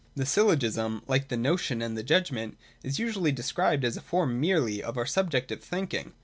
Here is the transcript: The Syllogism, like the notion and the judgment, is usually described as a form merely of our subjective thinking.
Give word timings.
The 0.15 0.25
Syllogism, 0.25 1.03
like 1.07 1.27
the 1.27 1.37
notion 1.37 1.79
and 1.79 1.95
the 1.95 2.01
judgment, 2.01 2.57
is 2.81 2.97
usually 2.97 3.31
described 3.31 3.85
as 3.85 3.97
a 3.97 4.01
form 4.01 4.39
merely 4.41 4.81
of 4.81 4.97
our 4.97 5.05
subjective 5.05 5.61
thinking. 5.63 6.13